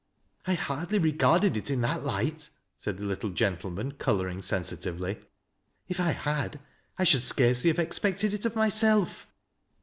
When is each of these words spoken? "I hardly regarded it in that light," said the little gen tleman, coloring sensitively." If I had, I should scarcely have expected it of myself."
"I 0.47 0.55
hardly 0.55 0.97
regarded 0.97 1.55
it 1.55 1.69
in 1.69 1.81
that 1.81 2.03
light," 2.03 2.49
said 2.79 2.97
the 2.97 3.05
little 3.05 3.29
gen 3.29 3.57
tleman, 3.57 3.99
coloring 3.99 4.41
sensitively." 4.41 5.19
If 5.89 5.99
I 5.99 6.09
had, 6.13 6.59
I 6.97 7.03
should 7.03 7.21
scarcely 7.21 7.69
have 7.69 7.77
expected 7.77 8.33
it 8.33 8.43
of 8.47 8.55
myself." 8.55 9.27